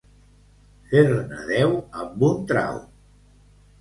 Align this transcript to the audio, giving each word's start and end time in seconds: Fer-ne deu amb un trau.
Fer-ne 0.93 1.43
deu 1.51 1.75
amb 2.05 2.25
un 2.31 2.43
trau. 2.53 2.85